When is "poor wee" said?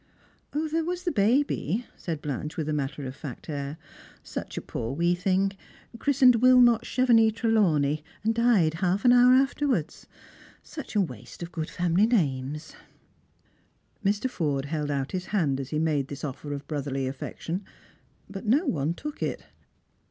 4.61-5.13